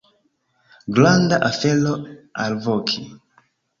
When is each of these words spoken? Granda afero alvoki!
Granda 0.95 1.35
afero 1.49 1.93
alvoki! 2.45 3.01